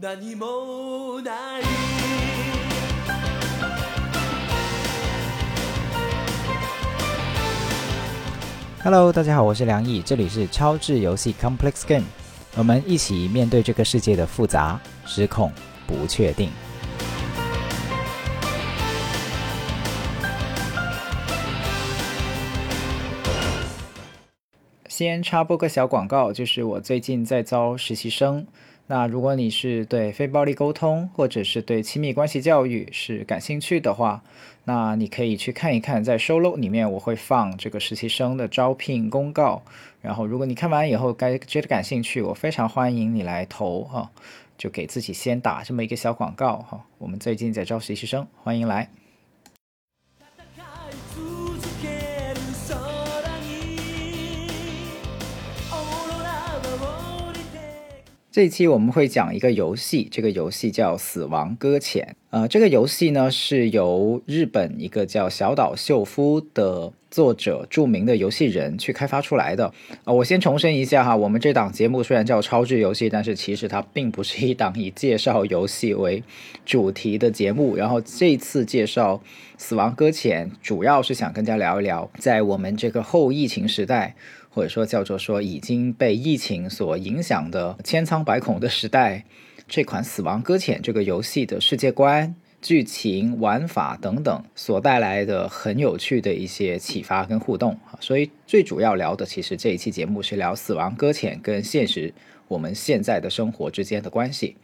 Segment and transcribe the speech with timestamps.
[0.00, 1.62] 何もない
[8.82, 12.04] Hello，大家好，我是梁毅，这里是超智游戏 Complex Game，
[12.56, 15.50] 我们一起面对这个世界的复杂、失控、
[15.86, 16.50] 不确定。
[24.88, 28.46] 先插播个小广告，就是我最近在招实习生。
[28.87, 34.21] 那如果你是对非暴力沟通或者是对亲密关系教育是感兴趣的话，
[34.65, 39.61] 那你可以去看一看，在收 o 里面我会放这个实习生的招聘公告。
[40.01, 44.09] 然后如果你看完以后该觉得感兴趣，我非常欢迎你来投哈，
[44.57, 46.85] 就给自己先打这么一个小广告哈。
[46.97, 49.00] 我们最近在招实习生，欢迎来。
[58.31, 62.07] 这一期我们会讲一个游戏，这个游戏叫《死亡搁浅》。
[62.29, 69.71] 呃，这个游戏呢是由日本一个叫小岛秀夫的作者，著名的游戏人去开发出来的。
[70.05, 76.23] 呃，我先重申一下哈，我们这档节目虽然叫超智游戏，但是其实它并不是一档以介绍游戏为
[76.65, 77.75] 主题的节目。
[77.75, 79.17] 然后这次介绍
[79.57, 84.15] 《死亡搁浅》，主要是想跟大家聊一聊，在我们这个后疫情时代。
[84.53, 89.23] 或者说叫做说已经被疫情所影响的千疮百孔的时代，
[89.65, 102.13] 这款《死亡搁浅》这个游戏的世界观、剧情、玩法等等所带来的很有趣的一些启发跟互动，所以最主要聊的其实这一期节目是聊《死亡搁浅》跟现实
[102.47, 104.55] 我们现在的生活之间的关系。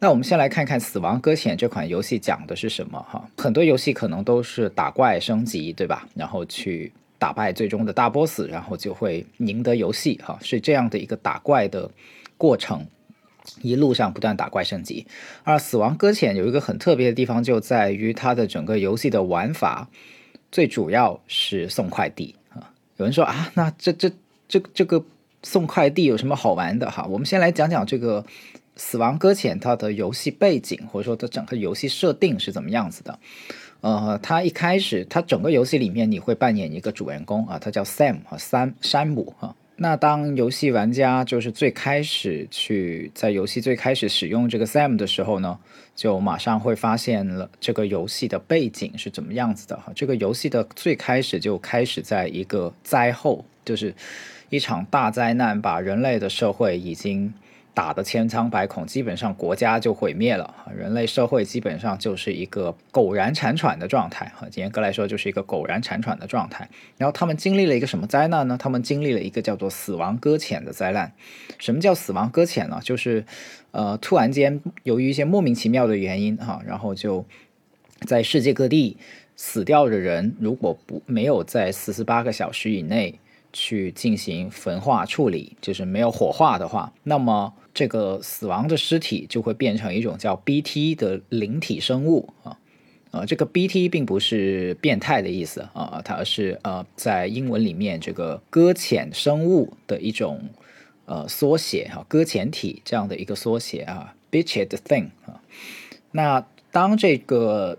[0.00, 3.28] 那我们先来看看《死亡搁浅》这款游戏讲的是什么哈？
[3.36, 6.08] 很多游戏可能都是打怪升级，对吧？
[6.14, 11.90] 然后去打败最终的大 boss，然后就会赢得游戏哈，是这样的一个打怪的
[12.38, 12.86] 过程，
[13.62, 15.06] 一路上不断打怪升级。
[15.44, 19.88] 而《死亡搁浅》有一个很特别的地方，就在于它的整个游戏的玩法，
[20.52, 22.72] 最主要是送快递啊。
[22.96, 24.10] 有人说啊，那这这
[24.48, 25.04] 这这个
[25.42, 27.06] 送快递有什么好玩的哈？
[27.08, 28.22] 我们先来讲讲这个
[28.76, 33.18] 《死亡搁浅》它的游戏背景，或者说它整个游戏设定是怎么样子的。
[33.80, 39.56] 呃，它一开始，它整个游戏里面你会扮演一个主人公啊，他叫 Sam 啊，山山姆啊。
[39.82, 45.58] 那当游戏玩家就是最开始去在游戏最开始使用这个 Sam 的时候呢，
[45.96, 49.90] 就马上会发现了这个游戏的背景是怎么样子的哈。
[49.96, 53.94] 这个游戏的最开始就开始在一个灾后，就是
[54.50, 57.32] 一场大灾难，把人类的社会已经。
[57.80, 64.30] 打得千疮百孔，基本上国家就毁灭了，人类社会基本上就是一个苟延残喘的状态。
[64.36, 66.68] 哈，严格来说就是一个苟延残喘的状态。
[66.98, 68.58] 然后他们经历了一个什么灾难呢？
[68.60, 71.10] 他们经历了一个叫做“死亡搁浅”的灾难。
[71.58, 72.78] 什么叫“死亡搁浅”呢？
[72.84, 73.24] 就是
[73.70, 77.24] 呃，突然间由于一些莫名其妙的原因，哈，然后就
[78.06, 78.98] 在世界各地
[79.36, 83.18] 死掉的人，如果不没有在四十八个小时以内
[83.54, 92.58] 去进行焚化处理，就是没有火化的话，那么这个死亡的尸体就会变成一种叫 BT 的灵体生物啊，
[93.12, 100.48] 呃，这个 BT 并不是变态的意思啊，它是呃在英文里面这个搁浅生物的一种
[101.06, 105.40] 呃缩写哈，搁浅体这样的一个缩写啊 b i t c h e d thing 啊。
[106.12, 107.78] 那当这个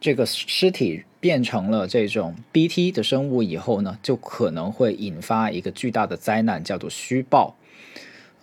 [0.00, 7.54] 这个尸体变成了这种 BT 的生物以后呢，就可能会引发一个巨大的灾难，叫做虚爆。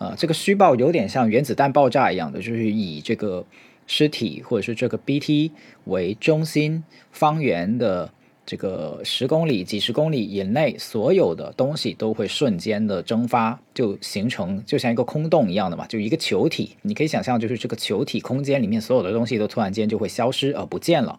[0.03, 3.45] 呃，这个虚爆有点像原子弹爆炸一样的，就是以这个
[3.87, 5.51] 尸体或者是这个 BT
[5.85, 6.83] 为中心，
[7.13, 8.11] 方圆的
[8.45, 16.75] 这个十公里、几十公里以内，所有的东西都会瞬间的蒸发，就形成就像一个空洞一样的嘛，就一个球体。
[16.81, 21.17] 你可以想象，就是这个球体空间里面所有的东西都突然间就会消失而不见了，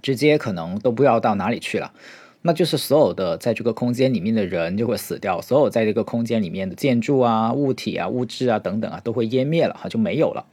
[0.00, 1.92] 直接可能都不知道到哪里去了。
[2.42, 10.44] 那就是所有的在这个空间里面的人就会死掉，所有在这个空间里面的建筑啊、物体啊、物质啊等等啊都会湮灭了哈，就没有了。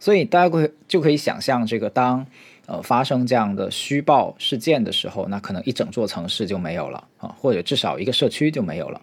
[0.00, 2.26] 所以大家会就可以想象，这个当
[2.66, 9.00] 呃发生这样的虚报事件的时候，那可能一整座城市就没有了啊，或者至少一个社区就没有了。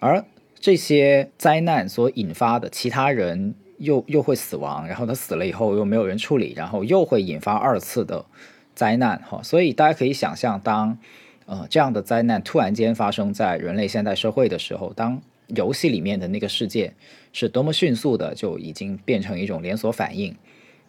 [0.00, 0.24] 而
[0.60, 8.26] 这些灾难所引发的其他人又又会死亡，然后他死了以后又没有人处理，然后又会引发二次的
[8.74, 9.40] 灾难哈。
[9.42, 10.98] 所以大家可以想象，当
[11.46, 16.92] 呃，这样的灾难突然间发生在人类现代社会的时候，当游戏里面的那个世界
[17.32, 20.34] 是多么迅速的就已经变成一种连锁反应，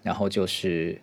[0.01, 0.97] 然后就是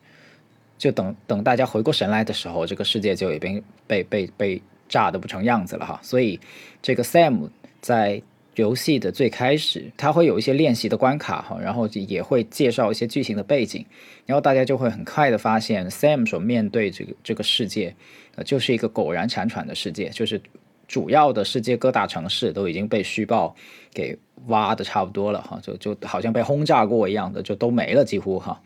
[0.79, 6.01] 就等等大家回过神来的时候，这个世界就已经被被被炸的不成样子了哈。
[6.03, 6.41] 所以
[6.81, 7.51] 这个 Sam
[7.83, 8.23] 在
[8.55, 13.85] 游戏的最开始，它会有一些练习的关卡哈，然后也会介绍一些剧情的背景，
[14.25, 17.95] 然后大家就会很快的发现，Sam 所面对这个这个世界，
[18.37, 20.41] 呃，就是一个苟延残喘的世界，就是
[20.87, 23.55] 主要的世界各大城市都已经被虚报
[23.93, 28.61] 给挖的差不多了哈，就就好像被轰炸过一样的，就都没了几乎哈。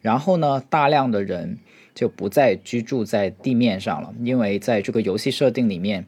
[0.00, 1.58] 然后呢，大量的人
[1.94, 6.06] 就不再居住在地面上了，因为在这个游戏设定里面。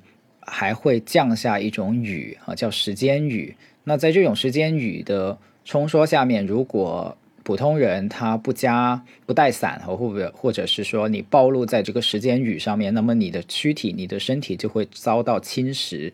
[0.51, 3.55] 还会降下一种雨啊，叫时间雨。
[3.85, 7.18] 那在这种时间雨的冲刷下面，如果
[7.49, 16.13] 普通人他不加不带伞，或或者或者是说你暴露在这个时间雨上面，那么你的躯体、你的身体就会遭到侵蚀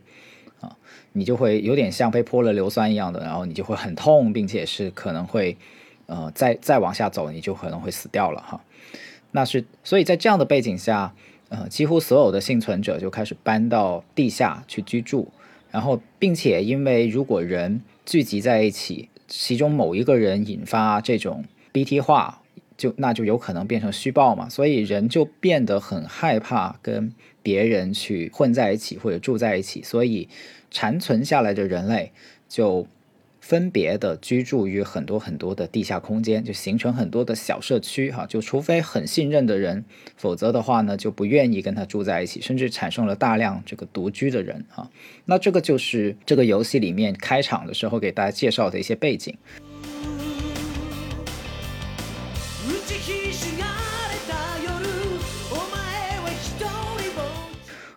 [0.61, 0.77] 啊，
[1.15, 5.57] 你就会有点像被泼了硫酸一样的，然后你就会很痛，并且是可能会
[6.07, 8.63] 呃再再往下走，你就可能会死掉了哈。
[9.33, 11.13] 那是所以在这样的背景下。
[11.51, 15.31] 呃，几乎所有的幸存者就开始搬到地下去居住，
[15.71, 22.43] 然后，并且因为如果人聚集在一起，其中某一个人引发这种 BT 化，
[22.77, 27.13] 就那就有可能变成虚报嘛，所以人就变得很害怕跟
[27.43, 30.29] 别人去混在一起或者住在一起，所以
[30.71, 32.13] 残存下来的人类
[32.49, 32.87] 就。
[33.45, 38.25] 分别的居住于很多很多的地下空间，就形成很多的小社区哈。
[38.25, 39.85] 就除非很信任的人，
[40.17, 44.91] 否则的话呢，就不愿意跟他住在一起，甚至产生了大量这个独居的人哈。
[45.27, 49.37] 那这个就是这个游戏里面开场的时候给大家介绍的一些背景。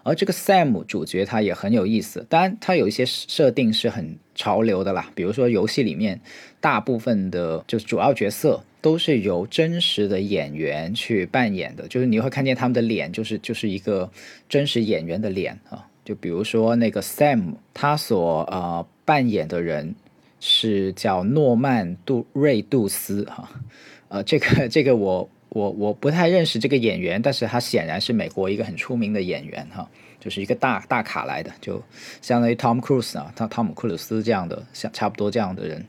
[0.08, 6.22] 而这个 Sam 主角他也很有意思，当然他有一些设定是很潮流的啦，比如说游戏里面
[6.62, 14.10] 大部分的就是主要角色都是由真实的演员去扮演的，就是你会看见他们的脸就是就是一个
[14.48, 19.94] 真实演员的脸啊，就比如说那个 Sam 他所呃扮演的人
[20.40, 23.50] 是叫诺曼杜瑞杜斯哈，
[24.08, 25.30] 呃这个这个我。
[25.50, 29.90] 我我不太认识这个演员，但是他显然是美国一个很出名的演员哈，
[30.20, 31.82] 就是一个大大卡来的，就
[32.22, 35.86] 相当于 Tom Cruise 啊，他汤姆克鲁斯这样的，像差不多这样的人。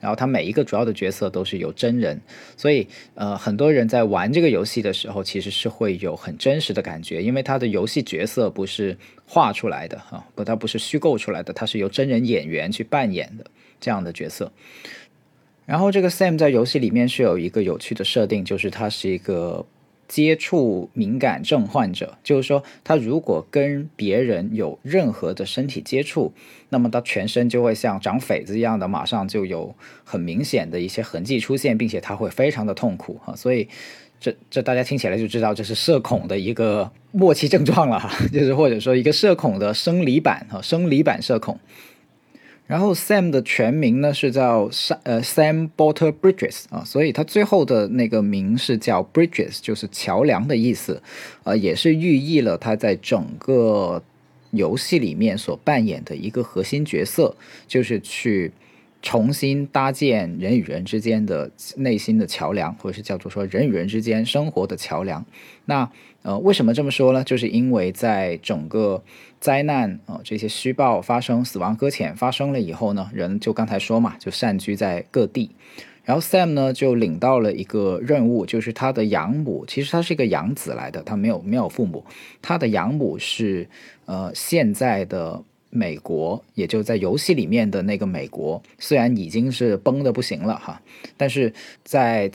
[0.00, 2.20] 然后他每一个主要的角色都是有真人，
[2.56, 13.44] 所以呃很多人在玩这个游戏的时候，其实是会有很真实的感觉，因为他的游戏角色不是画出来的哈，不，他不是虚构出来的，他是由真人演员去扮演的
[13.78, 14.50] 这样的角色。
[15.64, 19.64] 然后这个 Sam 在游戏里面是有一个有趣的设定，就是他是一个
[20.08, 26.32] 接触敏感症患者，就是说他如果跟别人有任何的身体接触，
[26.68, 29.74] 那么他全身就会像长痱子一样的，马上就有
[30.04, 33.34] 很明显的一些痕迹出现，并且他会非常的痛苦哈。
[33.36, 33.68] 所以
[34.20, 41.58] 这这大家听起来就知道这是社恐的一个末期症状了哈， 就是或者说一个社恐的生理版哈，生理版社恐。
[42.66, 51.02] 然后 Sam 的全名呢是叫 Sam 呃 Sam Porter Bridges 啊，所以他最后的那个名是叫 Bridges，就是桥梁的意思，
[51.44, 54.02] 呃，也是寓意了他在整个
[54.52, 57.36] 游戏里面所扮演的一个核心角色，
[57.66, 58.52] 就是去
[59.02, 65.22] 重新搭建人与人之间的内心的桥梁，或者是叫做说人与人之间生活的桥梁。
[65.64, 65.90] 那
[66.22, 67.22] 呃，为什么这么说呢？
[67.24, 69.02] 就是因为在整个
[69.40, 75.50] 灾难啊，这些虚报发生、死亡搁浅发生了以后呢，人就刚才说嘛，就散居在各地。
[76.04, 82.04] 然后 Sam 呢就领到了一个任务，就是他的养母，其实他是一个养子来的，他没有没有父母。
[82.40, 83.68] 他的养母是
[84.06, 90.82] 呃现在的美国，也就在游戏里面的那个美国，虽然已经是崩的不行了哈，
[91.16, 91.52] 但是
[91.84, 92.28] 在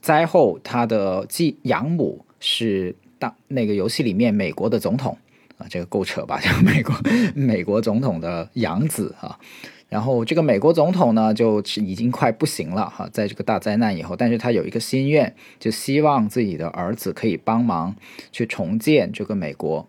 [0.00, 5.16] 灾后，他的继养母是大那个游戏里面美国的总统。
[5.58, 6.38] 啊，这个够扯吧？
[6.40, 6.94] 这个美国
[7.34, 9.36] 美国总统的养子啊，
[9.88, 17.96] 然后这个美国总统呢，就是已经快不行了哈，在这个大灾难以后，但是他有一个心愿，就希望自己的儿子可以帮忙
[18.30, 19.84] 去重建这个美国。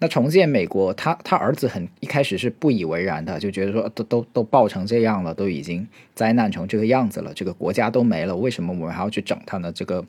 [0.00, 9.70] 那重建美国，他他儿子很一开始是不以为然的，就觉得说都都都爆成这样了，都已经灾难成这个样子了，这个国家都没了，为什么我们还要去整他呢？
[9.72, 10.04] 这个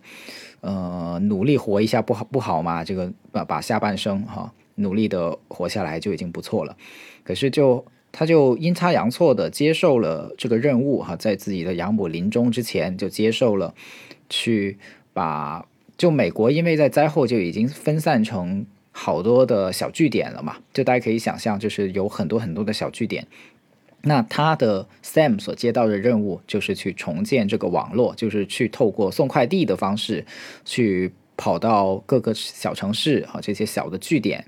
[0.66, 2.84] 呃，努力活一下不好不好嘛？
[2.84, 4.52] 这个把把下半生哈。
[4.78, 6.76] 努力的活下来就已经不错了，
[7.24, 13.74] 可是就他就阴差阳错的接受了这个任务哈，在自己的养母临终之前就接受了，
[14.30, 14.78] 去
[15.14, 15.66] 把
[15.98, 23.26] 就美国因为在灾后就已经分散成好多的小据点了嘛，就大家可以想象，就是有很多很多的小据点，
[24.06, 30.26] 那他的 Sam 所接到的任务就是去重建这个网络，就是去透过送快递的方式
[30.64, 31.12] 去。
[31.38, 34.46] 跑到各个小城市啊，这些小的据点，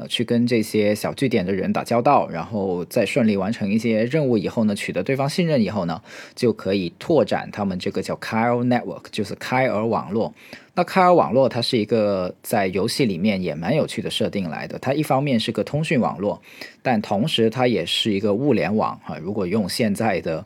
[0.00, 6.00] 呃，去跟这些小据点的人打交道，然后再顺利完成一些任务以后呢，取得对方信任以后呢，
[6.34, 10.32] 就可以拓展他们这个叫 Kyle Network，就是开尔网络。
[10.74, 16.40] 那开尔网络它是一个在游戏里面也蛮有趣的设定来的，它一方面是个通讯网络，
[16.80, 19.18] 但同时它也是一个物联网啊。
[19.20, 20.42] 如果用现在的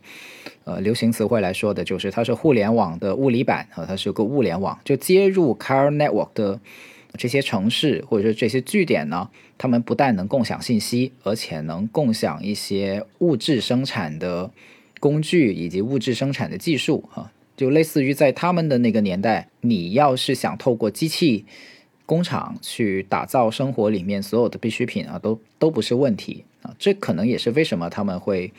[0.64, 6.58] 呃流行词汇来说的，就是它是互联网的物理版啊，它是个物联网，就接入 Kyle Network 的。
[7.16, 14.50] 这些城市或者说这些据点呢，他们不但能共享信息，而且能共享一些物质生产的
[15.00, 21.44] 工具以及物质生产的技术啊，就类似于在他们的那个年代，你要是想透过机器
[22.06, 26.74] 工厂去打造生活里面所有的必需品啊，都都不是问题啊。
[26.78, 28.52] 这可能也是为什么他们会。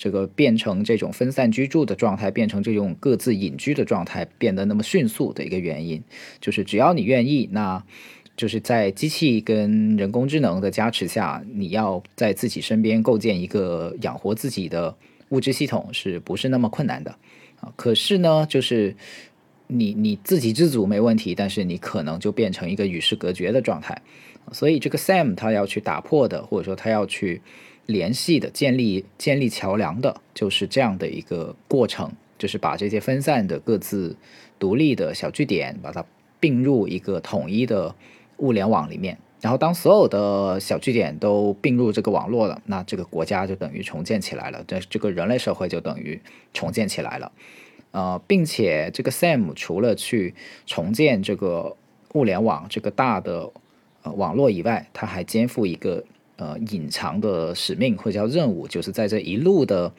[0.00, 6.02] 这个变成这种分散居住的状态，变成这种各自隐居的状态，变得那么迅速的一个原因，
[6.40, 7.84] 就是只要你愿意，那
[8.34, 14.96] 就是在机器跟人工智能的加持下，你要在自己身边构建一个养活自己的
[15.28, 17.10] 物质系统，是不是那么困难的
[17.60, 17.70] 啊？
[17.76, 18.96] 可是呢，就是
[19.66, 24.00] 你你自给自足没问题，但是你可能就变成一个与世隔绝的状态，
[24.50, 27.42] 所以这个 Sam 他要去打破的，或者说他要去。
[27.90, 34.16] 联系的建立建立桥梁的就是这样的一个过程，就是把这些分散的各自
[34.58, 36.04] 独立的小据点，把它
[36.38, 37.94] 并入一个统一的
[38.38, 39.18] 物联网里面。
[39.40, 46.20] 然后当所有的小据点都并入这个网络了，那这个国家就等于重建起来了，这这个人类社会就等于
[46.52, 47.32] 重建起来了。
[47.92, 50.34] 呃，并且这个 Sam 除了去
[50.66, 51.76] 重建这个
[52.12, 53.50] 物联网这个大的
[54.02, 56.04] 网络以外，他还肩负一个。
[56.40, 59.92] 呃，隐藏的使命或者叫任务，就是在这一路的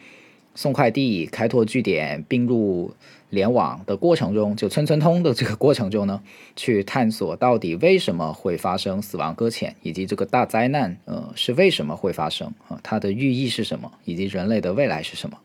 [0.56, 2.92] 送快递、开拓据点、并入
[3.30, 6.20] 联网的过程中，就村村通的这个过程中呢，
[6.56, 12.80] 去探索到底为什么会发生死亡搁浅，以及这个大灾难，呃，是为什么会发生啊？
[12.82, 13.92] 它的寓意是什么？
[14.04, 15.38] 以及人类的未来是什么？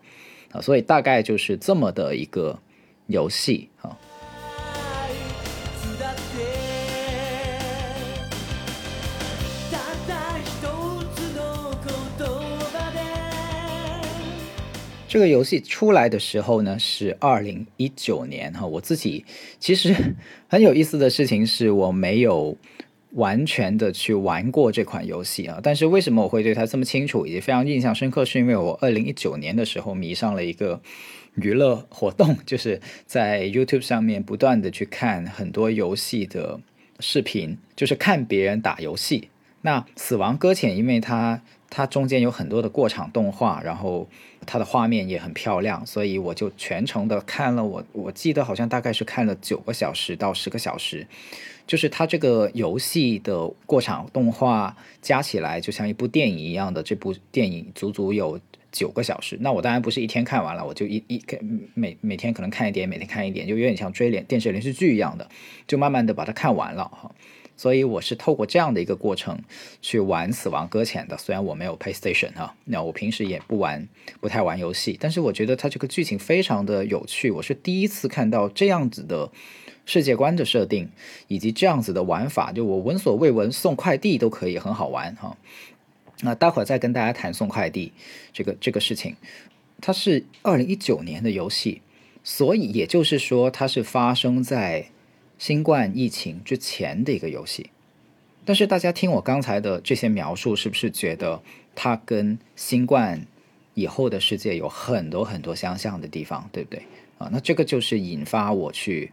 [0.53, 2.59] 啊，所以大概就是这么的一个
[3.07, 3.99] 游戏啊。
[15.09, 18.67] 这个游戏出来的时候呢，是二零一九年哈。
[18.67, 19.25] 我自己
[19.61, 19.95] 其实
[20.49, 22.57] 很有意思的事情是，我没有
[23.13, 25.61] 完全的去玩过这款游戏啊。
[25.63, 28.25] 但是为什么我会对它这么清楚以及非常印象深刻？
[28.25, 30.81] 是因为我二零一九年的时候迷上了一个
[31.37, 36.61] 娱乐活动， 就是在 YouTube 上面不断的去看很多游戏的
[36.99, 39.29] 视频，就是看别人打游戏。
[39.63, 44.09] 那《死亡搁浅》，因为它它中间有很多的过场动画，然后。
[44.49, 47.65] 它的画面也很漂亮，所以我就全程的看了。
[47.65, 51.05] 我我记得好像大概是看了九个小时到十个小时，
[51.67, 56.81] 就是它这个游戏的过场动画加起来就像一部电影一样的。
[56.81, 58.39] 这部电影足足有
[58.71, 59.37] 九个小时。
[59.41, 61.21] 那我当然不是一天看完了，我就一一
[61.75, 65.29] 每每天可能看一点，每天看一点，就有点像追连电视连续剧一样的，
[65.67, 67.11] 就慢慢的把它看完了哈。
[67.57, 69.39] 所以我是透过这样的一个过程
[69.81, 71.17] 去玩《死亡搁浅》的。
[71.17, 73.89] 虽然我没有 PlayStation 啊，那我平时也不玩，
[74.21, 77.31] 不太玩游戏，但是我觉得它这个剧情非常的有趣。
[77.31, 79.31] 我是第一次看到这样子的
[79.87, 80.91] 世界观的设定，
[81.29, 85.37] 以及这样子的玩法，就我闻所未闻，送快递都可以很好玩哈。
[86.21, 87.93] 那待会儿再跟大家谈送快递
[88.35, 89.17] 这个这个事情。
[89.81, 91.81] 它是二零一九年的游戏，
[92.23, 94.91] 所以也就是说，它是发生在。
[95.39, 97.69] 新冠疫情之前的一个游戏，
[98.47, 101.43] 但是大家听我刚才的这些描述，是不是觉得
[101.75, 103.27] 它跟新冠
[103.75, 106.83] 以后的世界有很多很多相像的地方，对不对
[107.19, 107.29] 啊？
[107.31, 109.13] 那这个就是引发我去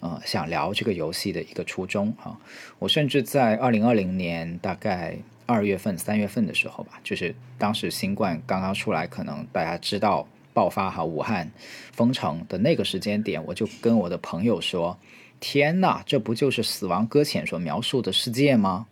[0.00, 2.40] 呃想聊这个游戏的一个初衷啊。
[2.78, 11.50] 我甚至在二零二零年大概二月份、三月份的时候吧，就是当时新冠刚刚出来，可能大家知道爆发哈，武汉
[11.92, 14.98] 封城的那个时间点，我就跟我的朋友说。
[15.40, 18.86] 天呐，这不就是《死亡搁浅》所描述的世界吗？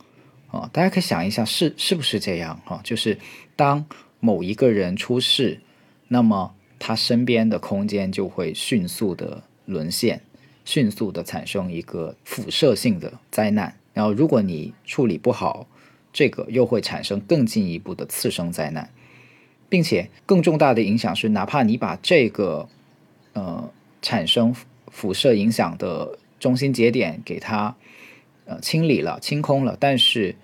[0.51, 2.59] 啊，大家可以想一下，是是不是这样？
[2.65, 3.19] 哈，就是
[3.55, 3.85] 当
[4.19, 5.61] 某一个人出事，
[6.09, 10.23] 那么他身边的空间就会迅速的沦陷，
[10.65, 13.77] 迅速的产生一个辐射性的灾难。
[13.93, 15.67] 然后，如果你处理不好，
[16.13, 18.89] 这个又会产生更进一步的次生灾难，
[19.69, 22.67] 并且更重大的影响是，哪怕你把这个
[23.35, 24.55] 呃产生
[24.87, 27.77] 辐射影响的中心节点给它
[28.47, 30.37] 呃清理了、清空了，但是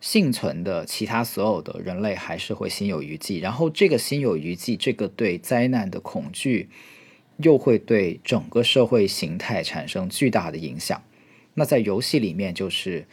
[0.00, 3.38] 幸存的其他所有的人类还是会心有余悸。
[3.38, 6.68] 然后这个心有余悸，这个对灾难的恐惧，
[7.36, 11.02] 又会对整个社会形态产生巨大的影响。
[11.54, 13.06] 那在游戏里面，就是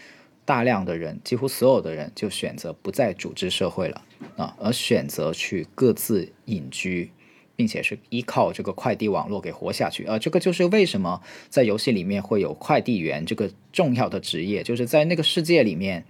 [0.46, 4.02] 大量的人，几乎所有的人就选择不再组织社会了
[4.38, 7.12] 啊，而选择去各自隐居，
[7.60, 10.06] 并且是依靠这个快递网络给活下去。
[10.06, 16.06] 呃，这个就是为什么在游戏里面会有快递员这个重要的职业，就是在那个世界里面，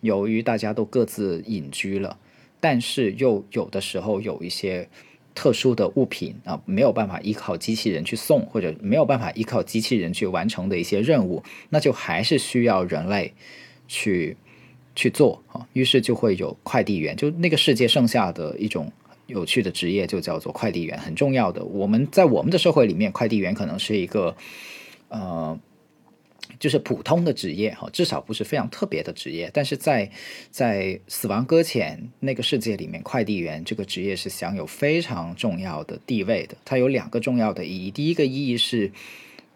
[0.00, 2.18] 由于大家都各自隐居了，
[2.58, 4.88] 但是又有的时候有一些。
[5.36, 13.34] 特殊的物品啊，没有办法依靠机器人去送，或者没有办法依靠机器人去完成的一些任务，那就还是需要人类
[13.88, 14.36] 去
[14.94, 15.66] 去做啊。
[15.72, 18.92] 于是就会有快递员，就那个世界剩下的一种
[19.26, 21.64] 有趣的职业，就叫做快递员，很重要的。
[21.64, 24.36] 我们在我们的社会里面，快递员可能是一个
[25.08, 25.58] 呃。
[26.60, 29.50] 就是普通的职业哈，至少不是非常特别的职业。
[29.52, 30.08] 但是在
[30.50, 36.54] 在死亡搁浅那个世界里面，快递员这个职业是享有非常重要的地位的。
[36.64, 37.90] 它有两个重要的意义。
[37.90, 38.92] 第一个意义是，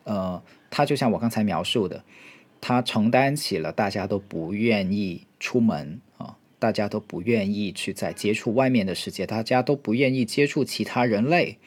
[0.04, 2.02] 呃，它就像我刚才描述的，
[2.60, 6.00] 它承担起了大家都不愿意出门，
[6.58, 11.58] 大家都不愿意去再接触外面的世界，大家都不愿意接触其他人类，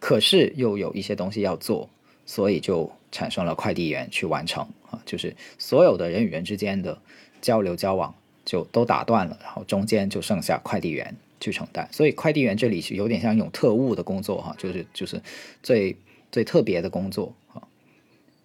[0.00, 1.90] 可是又有一些东西要做。
[2.28, 7.00] 所以就产生了快递员去完成啊，就是所有的人与人之间的
[7.40, 8.12] 交流交往
[8.44, 11.88] 就都打断了，然后中间就剩下快递员去承担。
[11.92, 15.22] 所以快递员这里是有点像一种特务的工作哈，就是就是
[15.62, 15.96] 最
[16.32, 17.62] 最特别的工作啊。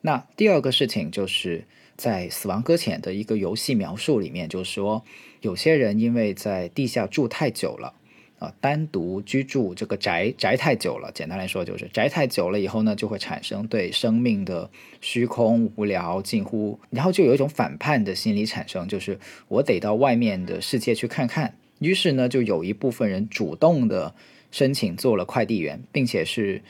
[0.02, 1.66] 那第二个事情就是
[2.02, 5.04] 在《死亡搁浅》的一个游戏描述里面，就是说
[5.42, 7.94] 有些人因为在地下住太久了。
[8.40, 14.68] 啊，单独居住这个宅宅太久了，简单来说就是宅太久了以后呢，就会产生对生命的
[15.00, 21.54] 虚空、无聊、近乎，然后就有一种反叛的心理产生，就是我得到外面的世界去看看。
[21.78, 24.16] 于是呢，就有一部分人主动的
[24.50, 26.64] 申请做了快递员，并且是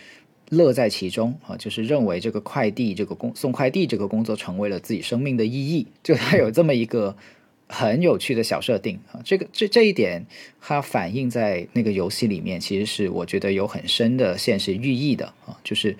[0.52, 7.18] 乐在其中啊，就是认为这个快递这个工送快递这个工作成为了自己生命的意义，就他有这么一个。
[7.74, 10.26] 很有趣的小设定啊，这个这这一点
[10.60, 15.96] 它反映在那个游戏里面，其实是我觉得有很深的现实寓意的啊，就是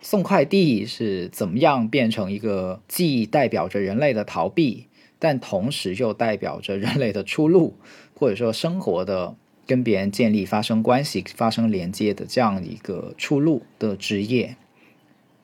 [0.00, 4.86] 送快递是怎么样变成一个既代表着人类的逃避，
[5.18, 7.74] 但同时又代表着人类的出路，
[8.14, 9.34] 或者说生活的
[9.68, 14.56] 跟别人建立、发生关系、发生连接的这样一个出路的职业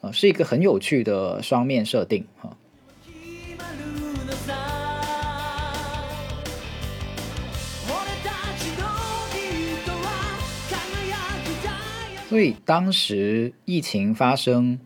[0.00, 2.56] 呃，是一个很有趣的双面设定啊。
[12.30, 14.80] 所以当时疫情发生，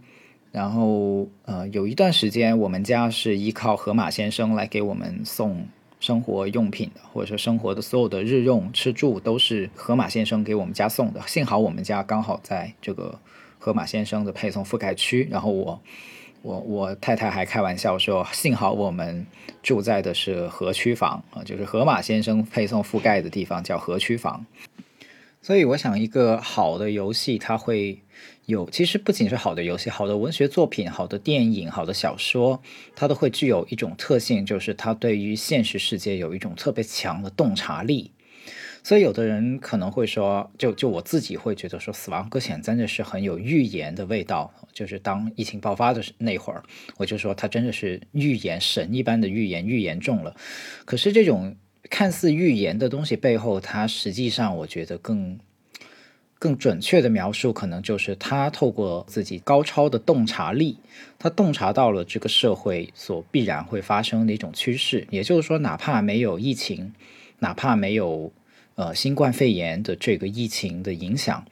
[0.51, 5.67] 然后呃有一段时间，我们家是依靠河马先生来给我们送
[6.01, 11.21] 生活用品的，或者说生活的所有的日用吃住都是河马先生给我们家送的。
[11.27, 13.19] 幸好我们家刚好在这个
[13.59, 15.81] 河马先生的配送覆盖区，然后我
[16.43, 19.27] 我我太太还开玩笑说，幸好我们
[19.63, 24.47] 住在的是河区房啊，就是河马先生配送覆盖的地方叫河区房。
[25.41, 28.03] 所以，我想一个好的游戏，它会
[28.49, 32.63] 有，其实不仅是好的游戏，好的文学作品、好的电影、好的小说，
[32.97, 38.11] 它都会具有一种特性，就是它对于现实世界有一种特别强的洞察力。
[38.83, 44.51] 所以，有的人可能会说，就就我自己会觉得说，《死亡搁浅》真的是很有预言的味道。
[44.73, 46.63] 就是当疫情爆发的那会儿，
[46.97, 50.35] 我就说它真的是预言神一般的预言，预言中了。
[50.87, 51.55] 可是这种。
[51.91, 55.39] 看似预言的东西背后，它实际上我觉得更
[56.39, 60.79] 更准确的描述，可能就是他透过自己高超的洞察力，
[61.19, 65.07] 他洞察到了这个社会所必然会发生的一种趋势。
[65.11, 66.93] 也就是说，哪怕没有疫情，
[67.41, 68.33] 哪怕没有
[68.77, 71.45] 呃新冠肺炎的这个疫情的影响，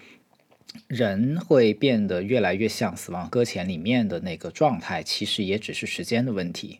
[0.86, 6.78] 人会变得越来越像《死亡搁浅》里面的那个状态，其实也只是时间的问题。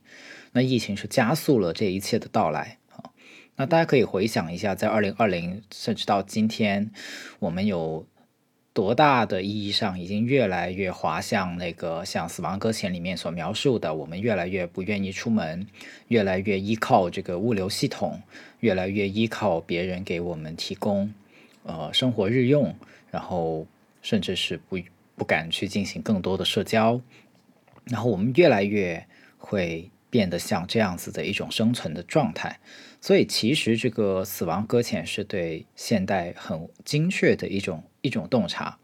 [0.52, 2.78] 那疫情是加速了这一切的到来。
[3.56, 6.90] 那大家可以回想一下，在二零二零甚至到今天，
[7.38, 8.06] 我们有
[8.74, 15.66] 多大的意义上已经越来越滑向那个像《死亡搁浅》里面所描述的，我们越来越不愿意出门，
[16.08, 18.20] 越来越依靠这个物流系统，
[18.60, 21.10] 越来越依靠别人给我们提供
[21.62, 22.76] 呃生活日用，
[23.10, 23.66] 然后
[24.02, 24.78] 甚至是不
[25.16, 27.00] 不敢去进行更多的社交，
[27.84, 29.02] 然后我们越来越
[29.38, 32.60] 会变得像这样子的一种生存的状态。
[33.06, 38.80] 所以，其实这个死亡搁浅是对现代很精确的一种一种洞察。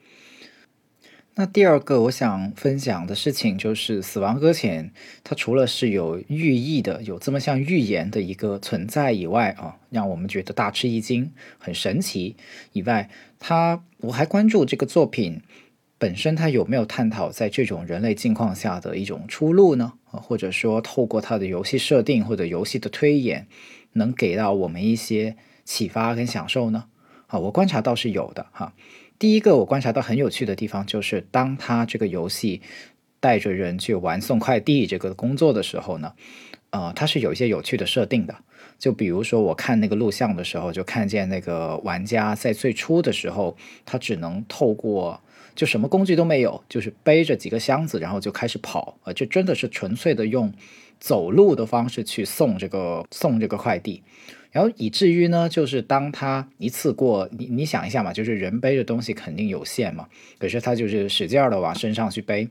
[1.34, 4.92] 那第二个我想分享的事情就是，死亡搁浅
[5.24, 12.36] 它除了是有寓意的，有这么像预言的一个存在以外啊，让我们觉得大吃一惊、很神奇
[12.74, 15.40] 以外，它我还关注这个作品
[15.98, 19.94] 本身它有没有探讨在这种人类境况下的一种出路呢？
[20.04, 23.48] 或者说透过它的游戏设定或者游戏的推演，
[23.92, 26.84] 能给到我们一些启发跟享受呢？
[27.26, 28.74] 啊，我观察到是有的哈。
[29.18, 32.60] 第一个我观察到很有趣的地方，就是当他这个游戏
[33.20, 36.14] 带着人去玩送快递这个工作的时候呢，
[36.70, 38.34] 呃，它是有一些有趣的设定的。
[38.78, 45.22] 就比如说，我看那个录像的时候，就看见那个玩家在最初的时候，他只能透过
[45.54, 50.52] 就什么工具都没有，就是背着几个箱子，然后就开始跑，呃，就真的是纯粹的用
[51.02, 54.04] 走路的方式去送这个送这个快递，
[54.52, 60.06] 然后以至于呢，就是当他一次过，你你想一下嘛，就是人背的东西肯定有限嘛，
[60.38, 62.48] 可是他就是使劲儿的往身上去背。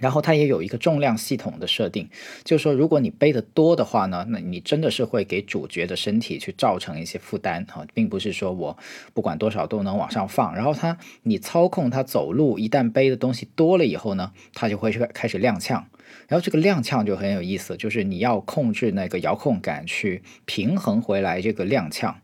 [0.00, 2.08] 然后它也有一个重量系统的设定，
[2.44, 8.78] 就是说，如果你背的多的话呢，那你真的是会给主角的身体去造成一些负担啊，并不是说我
[9.12, 10.54] 不管多少都能往上放。
[10.54, 15.82] 然后它，你操控它走路，一旦背的东西多了以后呢，它就会开始踉跄。
[16.28, 22.14] 然后这个踉跄就很有意思，就是你要控制那个遥控杆去平衡回来这个踉跄，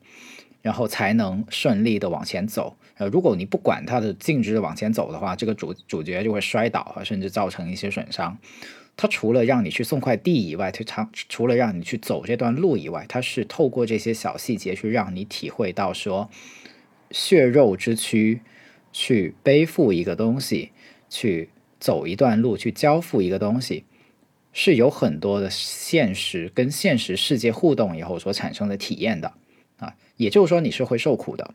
[0.62, 2.76] 然后才能顺利的往前走。
[2.96, 8.36] 呃，如果你不管它的径直的往前走的话，这个主主角就会摔倒啊，甚至造成一些损伤。
[8.96, 16.28] 它除了让你去送快递以外，它它除了让你去走这段路以外，它是透过这些小细节去让你体会到说，
[17.12, 18.40] 血肉之躯
[18.92, 20.72] 去背负一个东西，
[21.08, 23.84] 去走一段路，去交付一个东西，
[24.52, 29.32] 是有很多的现实跟现实世界互动以后所产生的体验的
[29.78, 31.54] 啊，也就是说你是会受苦的。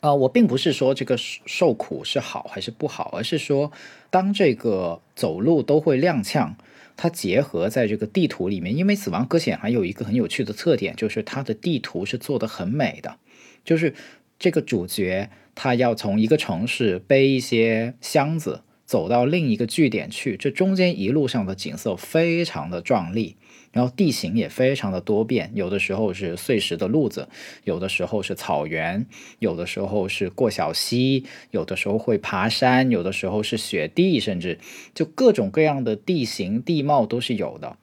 [0.00, 3.72] 啊，我并不是说这个受苦是好还是不好，而是说，
[4.10, 6.54] 当这个走路都会踉跄，
[6.96, 13.16] 它结合在这个地图里面，因为《死亡搁浅》还有一个很有趣的特点，就是它的地图是做的很美的，
[13.64, 13.94] 就是
[14.38, 23.36] 这个主角他要从一个城市背一些箱子走到另一个据点去，这中间一路上的景色非常的壮丽。
[23.72, 27.28] 然后地形也非常的多变，有的时候是碎石的路子，
[27.64, 29.04] 有的时候是草原，
[29.38, 34.58] 有的时候是过小溪，有的时候会爬山，有的时候是雪地，甚至
[34.94, 37.76] 就各种各样的地形地貌都是有的。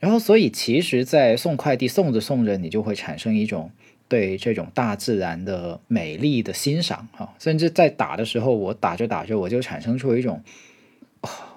[0.00, 3.70] 然后，所以其实，在送快递送着送着，你就会产生一种
[4.08, 10.42] 对这种大自然的美丽的欣赏哈，甚至在打的时候，我打着打着，我就产生出一种。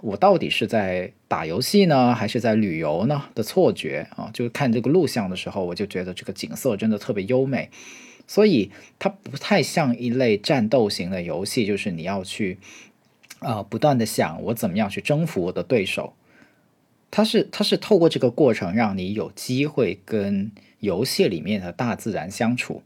[0.02, 4.32] 我到底是在打游戏呢，还是在旅游呢的错觉啊？
[4.34, 7.70] 就看这个录像的时候，我就觉得这个景色真的特别优美，
[8.26, 12.58] 所以它不太像一类战斗型的游戏，就是你要去
[13.38, 16.14] 啊不断的想我怎么样去征服我的对手。
[17.12, 20.52] 它是它是透过这个过程让你有机会跟
[20.82, 22.84] 游戏里面的大自然相处，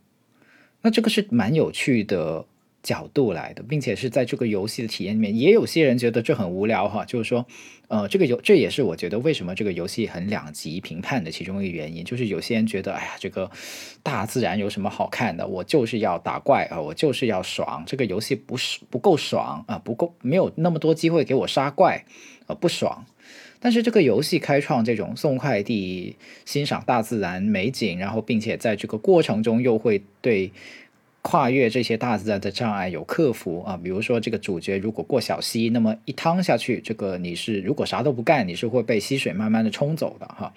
[0.84, 2.46] 那这个是蛮有趣的。
[2.86, 7.04] 角度来的，并且是在这个游戏的体验里面，也有些人觉得这很无聊哈。
[7.04, 7.44] 就是说，
[7.88, 12.06] 呃，这个游这也是我觉得为什么这个游戏很两极评判的其中一个原因。
[12.06, 13.50] 就是有些人觉得，哎呀，这个
[14.04, 15.48] 大自然有什么好看的？
[15.48, 17.84] 我就是要打怪啊，我就是要爽。
[17.88, 22.06] 这个游戏不是不够爽啊，不够没有那么多机会给我杀怪
[22.46, 23.04] 啊，不爽。
[23.66, 30.52] 但是这个游戏开创这种送快递、欣赏大自然美景，然后并且在这个过程中又会对。
[31.28, 40.54] 跨越这些大自然的障碍有克服啊，比如说这个主角如果过小溪，那么一趟下去，这个你是如果啥都不干，你是会被溪水慢慢的冲走的哈。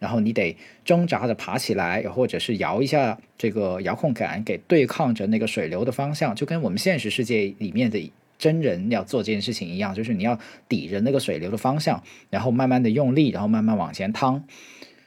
[0.00, 8.10] 然后你得挣扎着爬起来，或者是摇一下这个遥控杆，给对抗着那个水流的方向，就跟我们现实世界里面的
[8.40, 10.36] 真人要做这件事情一样，就是你要
[10.68, 14.44] 抵着那个水流的方向，然后慢慢的用力，然后慢慢往前趟，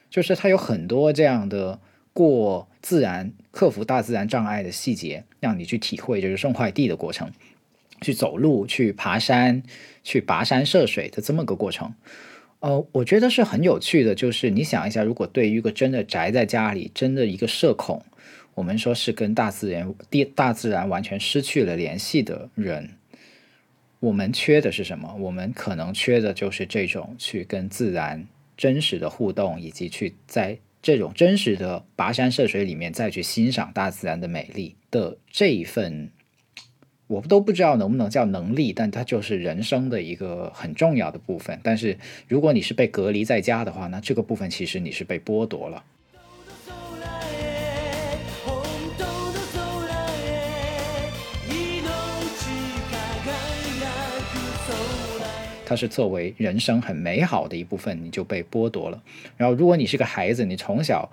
[0.08, 1.78] 就是它有很多这样的
[2.14, 2.66] 过。
[2.84, 7.32] 自然克服大自然障碍的细节，让你去体会就是送快递的过程，
[8.02, 9.62] 去走路、去爬山、
[10.02, 11.94] 去跋山涉水的这么个过程。
[12.60, 14.14] 呃，我觉得是很有趣的。
[14.14, 18.04] 就是你想一下，如果对于一个真的宅在家里、真的一个社恐，
[18.54, 22.90] 我们说是跟大自然、地大自然完全失去了联系的人，
[24.04, 25.14] 我们缺的是什么？
[25.18, 30.58] 我们可能缺的就是这种去跟自然真实的互动，以及去在。
[30.82, 36.10] 这种真实的跋山涉水里面，再去欣赏大自然的美丽的这一份，
[37.06, 41.58] 我都不知道能不能叫能力，但它就是人生的一个很重要的部分。
[41.62, 41.96] 但是
[42.28, 45.82] 如果你是被隔离在家的话，那这个部分其实你是被剥夺了。
[55.74, 59.02] 它是作为人生很美好的一部分，你就被剥夺了。
[59.36, 61.10] 然后，如果你是个孩子，你从小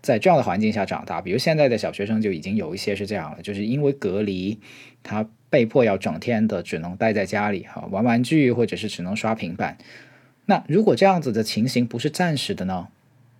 [0.00, 4.56] 在这样的环境下长大，比如现在的小学生就已经有一些是这样了，就是因为隔离，
[5.02, 9.76] 他被迫要整天的只能待在家里哈，玩玩具或者是只能刷平板。
[10.46, 12.86] 那如果这样子的情形不是暂时的呢？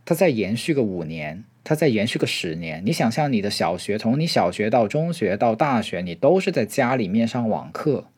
[0.05, 8.09] 它再延续个五年，它再延续个十年，你想象你的小学，从你小学到中学到大学，你都是在家里面上网课，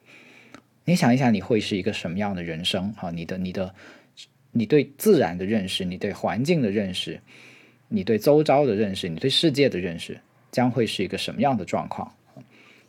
[0.87, 2.91] 你想一想，你会是一个什么样的人生？
[2.95, 3.75] 哈，你的你的
[4.53, 7.21] 你对自然的认识，你对环境的认识，
[7.89, 10.19] 你对周遭的认识，你对世界的认识，
[10.51, 12.11] 将会是一个什么样的状况？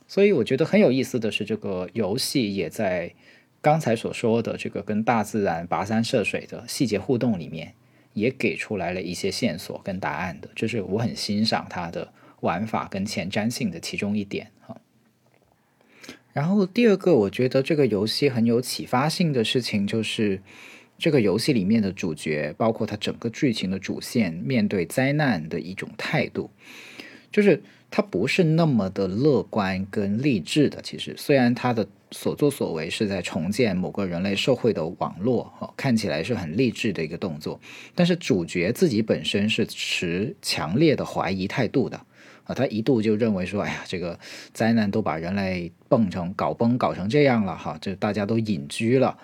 [0.06, 3.12] 所以我觉得很有意思的是，这个游戏也在。
[3.60, 7.74] 刚才所说的这个跟大自然跋山涉水的细节互动里面，
[8.12, 14.52] 也给出来了一些线索跟答案的，这是我很欣赏它的玩法跟前瞻性的其中一点。
[16.38, 20.40] 然后第二个，我觉得这个游戏很有启发性的事情，就是
[20.96, 26.48] 这个游戏里面的主角，包括他整个剧情的主线，面对灾难的一种态度，
[27.32, 30.80] 就是他不是那么的乐观跟励志的。
[30.80, 31.88] 其实，虽然他的。
[32.10, 37.60] 所作所为是在重建某个人类社会的网络，看起来是很励志的一个动作。
[37.94, 42.00] 但是主角自己本身是持强烈的怀疑态度的，
[42.48, 44.18] 啊，他一度就认为说，哎呀，这个
[44.52, 49.16] 灾难都把人类蹦成搞崩搞成这样了，哈，这大家都隐居了，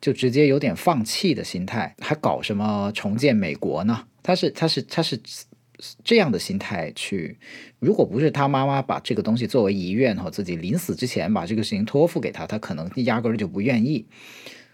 [0.00, 4.06] 就直接有点放弃的心态，还搞什么重建美国呢？
[4.22, 5.20] 他是他是他是。
[6.04, 7.38] 这样的心态去，
[7.78, 14.04] 如果不是他妈妈把这个东西作为遗愿和自己临死之前把这个事情托付给他，他可能压根儿就不愿意。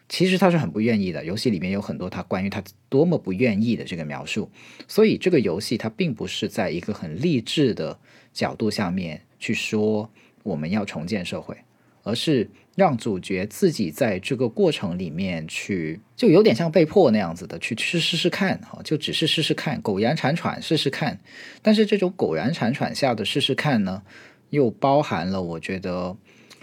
[0.08, 1.24] 其实他是很不愿意的。
[1.24, 4.50] 游戏里面有很多他关于他多么不愿意的这个描述，
[4.86, 7.98] 所以这个游戏它并不是在一个很励志的
[8.32, 10.10] 角度下面去说
[10.42, 11.56] 我们要重建社会，
[12.02, 12.50] 而是。
[12.76, 21.18] 让主角自己在这个过程里面去，就有点像被迫那样子的去去试试看哈，就只是试试看，苟延残喘试试看。
[21.62, 24.02] 但是这种苟延残喘下的试试看呢，
[24.50, 26.18] 又包含了我觉得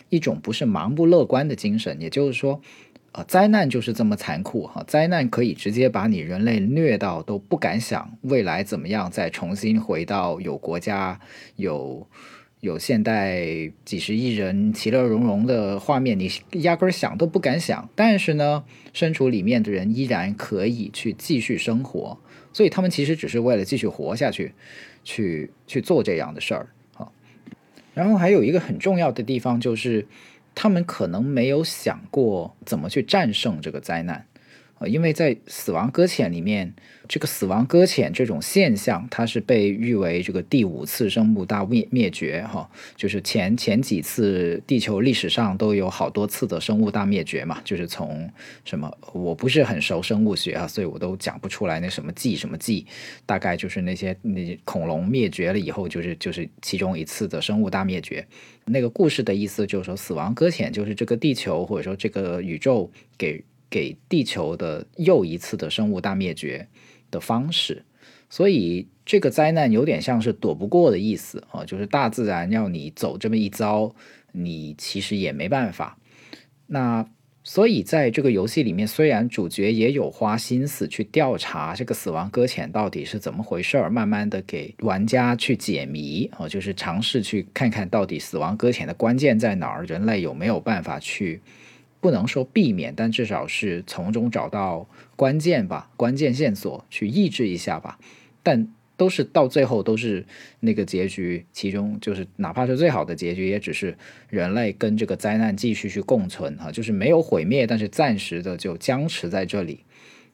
[0.09, 1.99] 一种不是盲目乐观的精神。
[1.99, 2.61] 也就是说，
[3.13, 11.19] 啊，灾难就是这么残酷哈，灾难可以直接把你人类虐到都不敢想未来怎么样再重新回到有国家
[11.55, 12.05] 有。
[12.59, 13.43] 有现代
[13.83, 17.89] 几十亿人其乐融融的画面，你压根儿想都不敢想。
[17.93, 22.17] 但是呢，身处里面的人依然可以去继续生活，
[22.53, 24.53] 所以他们其实只是为了继续活下去，
[25.03, 27.11] 去去做这样的事儿啊。
[27.93, 30.07] 然后还有一个很重要的地方就是，
[30.55, 34.25] 他们可能没有想过怎么去战胜这个灾难。
[34.87, 36.73] 因为在死亡搁浅里面，
[37.07, 48.29] 这个死亡搁浅这种现象，它是被誉为这个第五次生物大灭灭绝，哈，就是前前几次地球历史上都有好多次的生物大灭绝嘛，就是从
[48.65, 52.85] 什么我不是很熟生物学啊，所以我都讲不出来那什么纪什么纪，
[53.25, 58.25] 大概就是那些那恐龙灭绝了以后，就是就是其中一次的生物大灭绝。
[58.65, 63.43] 那个故事的意思就是说，死亡搁浅就是这个地球或者说这个宇宙给。
[63.73, 66.67] 给地球的又一次的生物大灭绝
[67.09, 67.83] 的方式，
[68.29, 73.95] 所以这个灾难有点像是躲不过的意思啊，就是大自然要你走这么一遭，
[74.31, 75.97] 你其实也没办法。
[76.67, 77.03] 那
[77.43, 91.41] 所以在这个游戏里面，虽然主角也有花心思去调查这个死亡搁浅到底是怎么回事儿，慢慢的给玩家去解谜啊，就是尝试去看看到底死亡搁浅的关键在哪儿，人类有没有办法去。
[92.03, 94.85] 不能说避免，但至少是从中找到
[95.15, 97.97] 关键吧，关键线索去抑制一下吧。
[98.43, 100.25] 但都是到最后都是
[100.59, 103.97] 那个结局，其中就是哪怕是最好的结局，也只是
[104.29, 109.79] 人类跟这个灾难继续去共存哈，就是没有毁灭，但是暂时的就僵持在这里，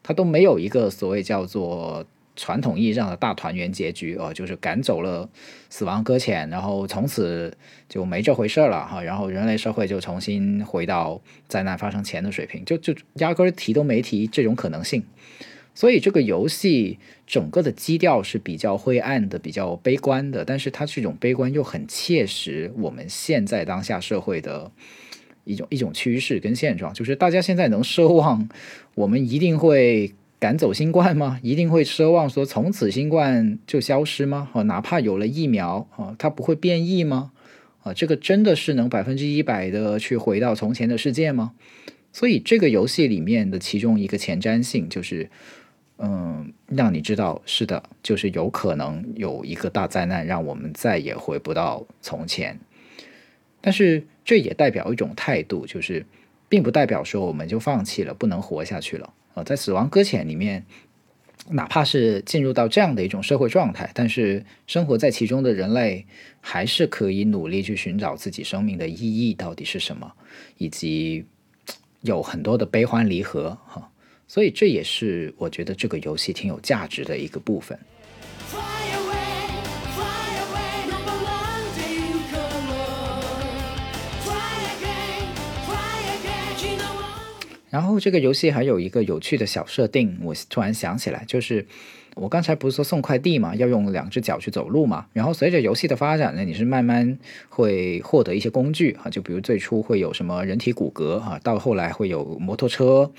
[0.02, 2.04] 它都没有一个所谓叫做。
[2.40, 5.28] 传统意义上的大团圆结局哦，就是赶走了
[5.68, 7.54] 死亡搁浅，然后从此
[7.86, 15.04] 就没这回事了哈，然后人类社会就重新回到灾难发生前的水平，就就压根儿提都没提这种可能性。
[15.74, 24.72] 所以这个游戏整个的基调是比较灰暗的，比较悲观的，但是它这种悲观又很切实我们现在当下社会的
[25.44, 28.48] 一种一种趋势跟现状，就是大家现在能奢望
[28.94, 30.14] 我们一定会。
[30.40, 31.38] 赶走新冠吗？
[31.42, 34.48] 一定会奢望说从此新冠就消失吗？
[34.54, 37.32] 哦，哪怕有了疫苗，哦，它不会变异吗？
[37.82, 41.52] 啊，这个真的是能百分之一百的去回到从前的世界吗？
[42.10, 45.28] 所以这个游戏里面的其中一个前瞻性就是，
[45.98, 52.58] 嗯，让你知道是的，就是有可能有一个大灾难，让我们再也回不到从前。
[53.60, 56.06] 但是这也代表一种态度，就是
[56.48, 59.12] 并不代表说我们就放弃了，不能活下去了。
[59.34, 60.64] 啊在死亡搁浅里面，
[61.48, 66.06] 哪怕是进入到这样的一种社会状态，但是生活在其中的人类
[66.40, 70.12] 还是可以努力去寻找自己生命的意义到底是什么，
[70.58, 71.24] 以及
[72.02, 73.90] 有很多的悲欢离合哈，
[74.28, 77.78] 所以这也是我觉得这个游戏挺有价值的一个部分。
[87.70, 91.64] 然后这个游戏还有一个有趣的小设定，我突然想起来，就是
[92.16, 95.06] 我刚才不是说送快递嘛，要用两只脚去走路嘛。
[95.12, 103.10] 然后随着游戏的发展呢，你是慢慢会获得一些工具啊，就比如最初会有什么人体骨骼啊，到后来会有摩托车。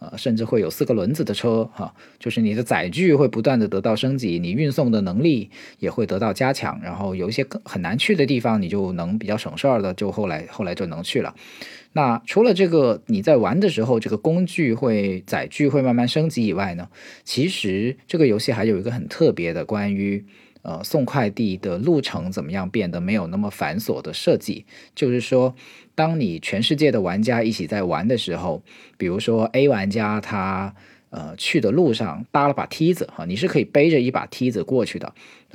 [0.00, 11.34] 呃，甚至会有四个轮子的车，哈、就是你的载具会不断的得到升级，你运送的能力也会得到加强，然后有一些很难去的地方，你就能比较省事儿的，就后来后来就能去了。
[11.92, 16.88] 那除了这个你在玩的时候，这个工具会载具会慢慢升级以外呢，
[17.24, 20.24] 其实这个游戏还有一个很特别的关于
[20.62, 25.54] 呃送快递的路程怎么样变得没有那么繁琐的设计，就是说，
[25.94, 28.62] 当你全世界的玩家一起在玩的时候，
[28.96, 30.74] 比如说 A 玩家他。
[31.10, 35.10] 呃，去的路上搭了把梯子哈，你是可以背着一把梯子过去的，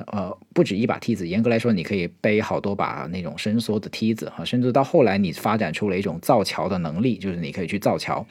[0.06, 8.26] 呃，不止一把梯子，严格来说，你可以背好多把那种伸缩的梯子哈，甚至到后来你发展出了一种造桥的能力，就是你可以去造桥，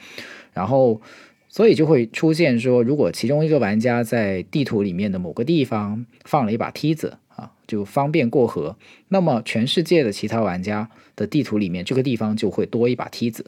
[0.52, 1.00] 然后
[1.48, 8.76] 所以就会出现说，如果其中一个玩家在地图里面的某个地方放了一把梯子啊，就方便过河，
[9.08, 13.46] 那么全世界的其他玩家的地图里面这个地方就会多一把梯子。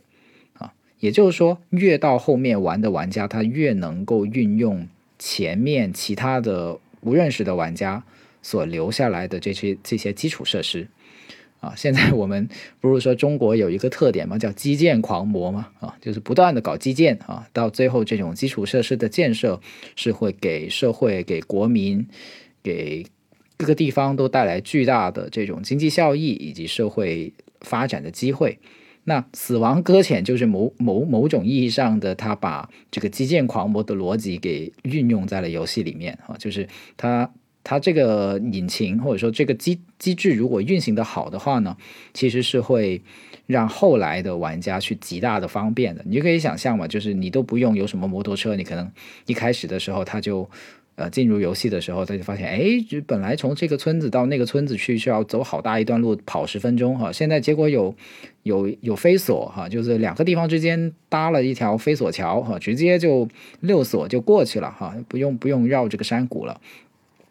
[1.01, 8.03] 也就是说，越到后面玩的玩家，他越能够运用前面其他的不认识的玩家
[8.43, 10.89] 所留下来的这些这些基础设施。
[11.61, 12.49] 啊，现在我们
[12.81, 19.59] 不是说中国有一个特点嘛，叫基建狂魔嘛，啊，就是不断的搞基建啊，到最后这种基础设施的建设
[19.97, 22.07] 是会给社会、给国民、
[22.63, 23.07] 给
[23.57, 27.33] 各个地方都带来巨大的这种经济效益以及社会
[27.63, 28.59] 发展的机会。
[29.09, 41.77] 那死亡搁浅就是某某某种意义上的，他把这个基建狂魔的逻辑给运用在了游戏里面啊，就是他他这个引擎或者说这个机机制如果运行的好的话呢，
[42.13, 43.01] 其实是会
[43.47, 46.03] 让后来的玩家去极大的方便的。
[46.05, 48.91] 你就可以想象嘛，就是你都不用有什么摩托车，你可能
[49.27, 50.51] 一开始的时候他就。
[50.97, 52.63] 呃，进入游戏的时候，他就发现，哎，
[53.07, 57.13] 本来从这个村子到那个村子去需要走好大一段路，跑十分钟哈。
[57.13, 57.95] 现在结果有
[58.45, 63.29] 有有飞索哈，就是两个地方之间搭了一条飞索桥哈，直接就
[63.61, 66.59] 六索就过去了哈，不用不用绕这个山谷了。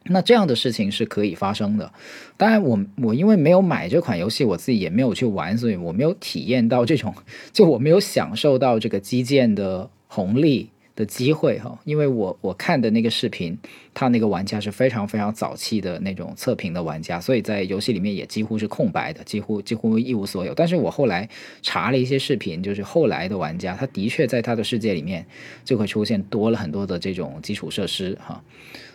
[0.08, 1.92] 那这样的事情是可以发生的。
[2.38, 7.12] 当然我，我因为没有买这款游戏，我自己也没有去玩，所以我没有体验到这种，
[7.52, 10.70] 就我没有享受到这个基建的红利。
[10.96, 13.58] 的机会哈，因为我我看的那个视频，
[13.94, 20.54] 他那个玩家是非常非常早期的那种测评的玩家，所以在游戏里面也几乎是空白的，几乎几乎一无所有。
[20.54, 21.28] 但是我后来
[21.62, 25.26] 查了一些视频，就是后来的玩家，他的确在他的世界里面
[25.66, 28.42] 就会出现多了很多的这种基础设施哈。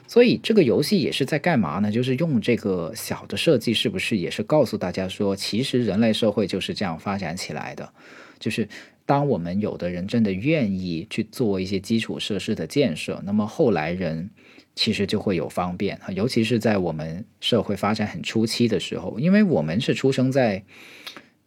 [0.08, 1.92] 所以这个游戏也是在干嘛呢？
[1.92, 7.92] 就是用这个小的设计，是不是也是告诉大家说，其实人类社会就是这样发展起来的，
[8.38, 8.66] 就是。
[9.10, 14.30] 当我们有的人真的愿意去做一些基础设施的建设，那么后来人
[14.76, 20.62] 其实就会有方便哈，尤其是在我们社会发展很初期的时候，因为我们是出生在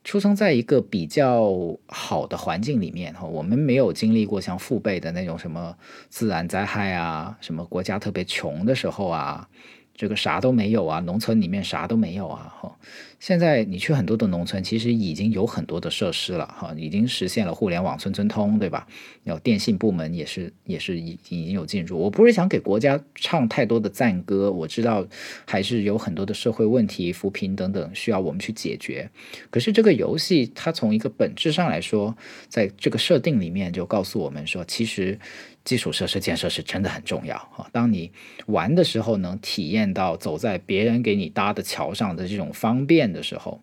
[0.04, 1.54] 出生在一个比较
[1.88, 5.78] 好的环境里面哈，我们没有经历过像父辈的那种什么
[6.10, 9.48] 自然灾害啊，什么国家特别穷的时候啊。
[9.96, 12.76] 这个啥都没有啊，农村里面啥都没有啊，哈。
[13.20, 18.86] 现在你去很多的农村，其实已经有很多的设施了，哈，已经实现了互联网村村通，对吧？
[19.24, 21.98] 有电信部门也是也是已已经有进入。
[21.98, 25.08] 我不是想给国家唱太多的赞歌，我知道
[25.46, 29.10] 还是有很多的社会问题、扶贫等等需要我们去解决。
[29.50, 32.18] 可是这个游戏它从一个本质上来说，
[32.50, 35.18] 在这个设定里面就告诉我们说，其实。
[35.64, 37.70] 基础设施建设是真的很重要啊！
[37.72, 38.12] 当你
[38.48, 43.62] 玩的时候，能体验到走在别人给你搭的桥上的这种方便的时候，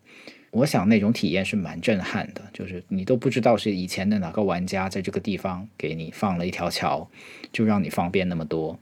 [0.49, 2.41] 我想那种体验是蛮震撼的。
[2.51, 7.07] 就是你都不知道是以前的哪个玩家在这个地方给你放了一条桥，
[7.51, 8.79] 就让你方便那么多。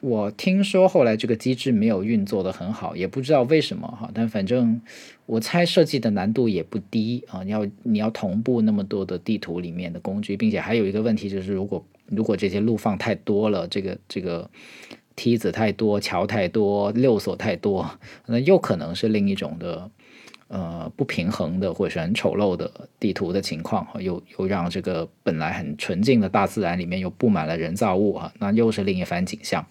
[0.00, 4.10] 我听说后来这个机制没有运作的很好，也不知道为什么哈。
[4.14, 4.80] 但反正
[5.26, 7.42] 我猜设计的难度也不低啊！
[7.42, 14.50] 你要你要同步那么多的地图里面的工具，并且还有一个问题就是，如果如果这些路放太多了，这个这个
[15.16, 17.90] 梯子太多，桥太多，六索太多，
[18.26, 19.90] 那又可能是另一种的
[20.48, 29.66] 呃不平衡的或者是很丑陋的地图的情况，又又让这个本来很纯净的大自然里面又布满了人造物，啊，那又是另一番景象。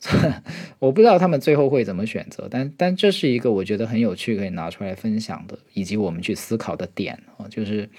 [0.78, 7.90] 我不知道他们最后会怎么选择，但但这是一个我觉得很有趣可以拿出来分享的，以及我们去思考的点啊，就是，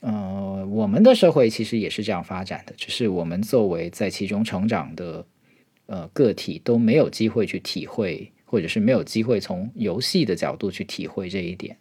[0.00, 5.26] 呃，我们的社会其实也是这样发展的，只是我们作为在其中成长的
[5.86, 11.76] 呃个体都没有机会去体会，或者是没有机会从游戏的角度去体会这一点。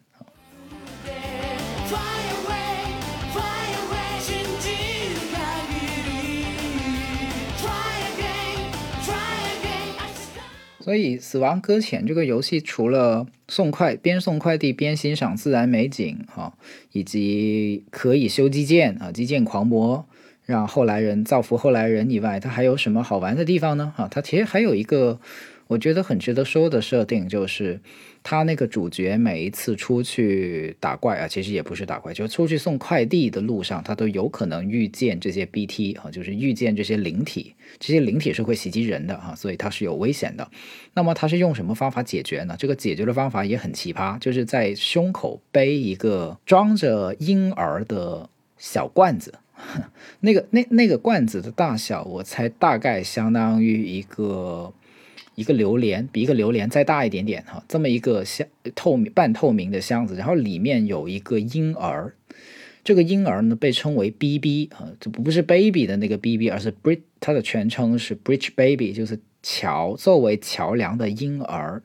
[10.88, 16.54] 所以，《死亡搁浅》这个游戏除了送快边送快递边欣赏自然美景哈、
[16.94, 20.08] 以及可以修基建啊，基建狂魔
[20.46, 23.94] 让后来人造福后来人以外，它还有什么好玩的地方呢？
[23.98, 25.20] 啊，它其实还有一个
[25.68, 27.80] 我觉得很值得说的设定，就是
[28.24, 40.50] 他那个主角每一次出去打怪啊，其实也不是打怪，就出去送快递的路上，他都有可能遇见这些 BT 啊，就是遇见这些灵体，这些灵体是会袭击人的啊，所以它是有危险的。
[40.94, 42.56] 那么他是用什么方法解决呢？
[42.58, 49.34] 这个解决的方法也很奇葩，就是在胸口背一个装着婴儿的小罐子。
[50.22, 54.72] 那个那那个罐子的大小，我猜大概相当于一个
[55.38, 62.16] 一个榴莲，比一个榴莲再大一点点哈，这么一个箱透明半透明的箱子，然后里面有一个婴儿。
[62.84, 71.84] 这个婴儿呢被称为 BB 啊，这不是 baby 的那个 BB，而是 bridge，它的全称是 bridge baby，就是桥作为桥梁的婴儿。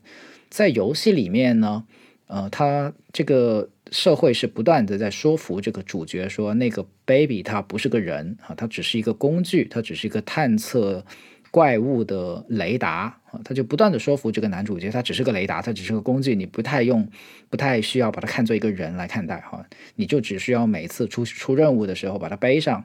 [0.48, 1.84] 在游戏里面呢，
[2.28, 11.04] 呃，他这个社会是不断的在说服这个主角说，那个 baby 他不是个人啊，他只是一个工具，他只是一个探测
[11.52, 17.06] 怪物的雷达啊，他就不断的说服这个男主角，他只是个雷达，他只是个工具，你不太用，
[17.50, 19.64] 不太需要把它看作一个人来看待哈，
[19.96, 22.84] 你就只需要每次出出任务的时候把它背上，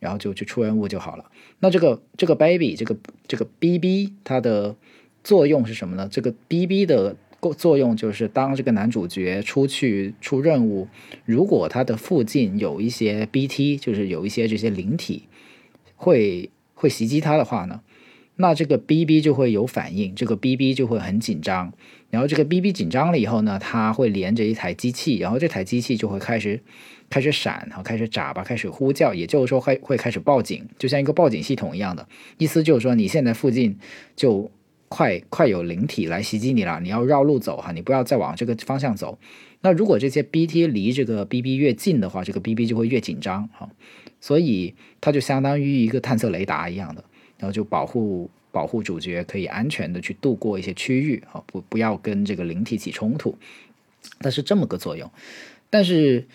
[0.00, 1.30] 然后就去出任务就好了。
[1.60, 2.96] 那这个这个 baby 这个
[3.28, 4.74] 这个 BB 它的
[5.22, 6.08] 作用是什么呢？
[6.10, 7.16] 这个 BB 的
[7.56, 10.88] 作用就是当这个男主角出去出任务，
[11.24, 15.28] 如果他的附近有一些 BT，就是有一些这些灵体
[15.94, 17.80] 会会袭击他的话呢，
[18.42, 21.72] 那这个 BB 就会有反应，这个 BB 就会很紧张，
[22.10, 26.60] 然后这个 BB 紧张了以后呢，它会连着一台机器，然后这台机器就会开始
[27.08, 33.78] 开始闪，然后开始眨巴，开始呼叫，也就是说会会开始报警，就像一个报警系统一样的，意思就是说你现在附近
[34.16, 34.50] 就
[34.88, 39.16] 快快有灵体来袭击你了，你要绕路走哈，你不要再往这个方向走。
[39.60, 43.70] 那如果这些 BT 离这个 BB 越近的话，这个 BB 就会越紧张哈，
[44.20, 47.04] 所以它就相当于一个探测雷达一样的，
[47.42, 53.36] 然后就保护保护主角可以安全的去度过一些区域啊，不不要跟这个灵体起冲突，
[54.20, 55.10] 它是这么个作用。
[55.68, 56.28] 但是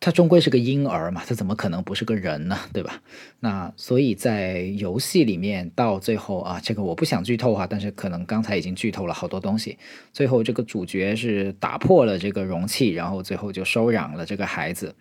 [0.00, 2.58] 它终归是个婴儿嘛，它怎么可能不是个人呢？
[2.72, 3.00] 对吧？
[3.38, 9.78] 那所以在游戏里面到最后啊，这个我不想剧透哈，但是可能刚才已经剧透了好多东西。
[10.12, 14.92] 最后这个主角是打破了这个容器，然后最后就收养了这个孩子。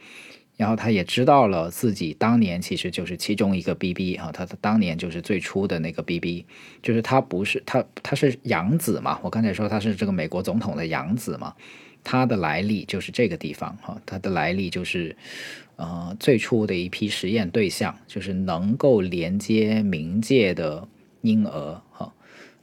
[0.58, 6.46] 然后他也知道了自己当年其实就是其中一个 BB 啊，他的当年就是最初的那个 BB，
[6.82, 11.54] 就是他不是他他是养子嘛，我刚才说他是这个美国总统的养子嘛，
[12.04, 15.16] 他的来历就是这个地方哈，他的来历就是
[15.76, 20.88] 呃最初的一批实验对象，就是能够连接冥界的
[21.22, 21.82] 婴儿。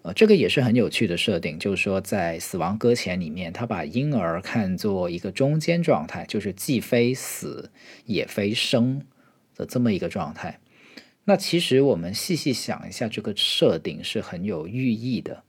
[0.05, 7.71] 呃，这个也是很有趣的设定，就是说在《死亡搁浅》里面，他把婴儿看作一个中间状态，就是既非死
[8.05, 9.01] 也非生
[9.57, 10.61] 的这么一个状态。
[11.25, 15.43] 那其实我们细细想一下，这个设定是很有寓意的。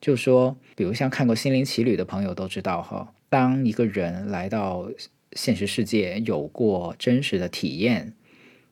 [0.00, 4.88] 就是说，比如像看过《心灵奇旅》的朋友都知道哈，当一个人来到
[5.32, 8.14] 现实世界，有过真实的体验。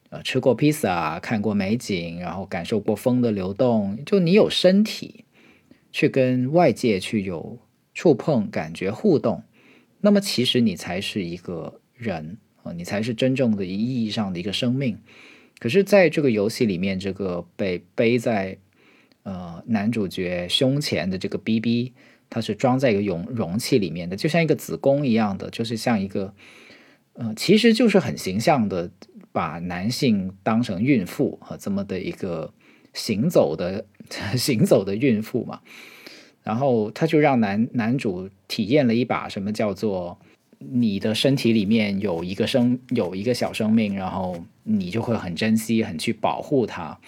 [0.08, 5.25] 呃，吃过披萨，看过美景，然后感受过风的流动，就你有身体
[5.96, 7.58] 去跟外界去有
[7.94, 9.42] 触碰、感觉、互动，
[10.02, 14.98] 那么其实你才是一个人啊、你才是真正的意义上的一个生命。
[15.58, 18.58] 可是，在这个游戏里面，这个被背在
[19.22, 21.94] 呃男主角胸前的这个 BB，
[22.28, 26.34] 它是装在一个容容器里面的，就像一个子宫一样的，就是像一个
[27.14, 28.90] 呃，其实就是很形象的。
[29.32, 32.54] 把男性当成孕妇啊，这么的一个
[32.94, 33.84] 行走的
[34.36, 35.60] 行走的孕妇嘛，
[36.42, 40.18] 然后他就让男男主体验了一把什么叫做
[40.58, 46.98] 你的身体里面有一个生有一个小生命，然后你就会很珍惜，很去保护它，